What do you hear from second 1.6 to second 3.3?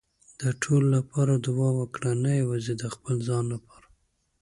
وکړه، نه یوازې د خپل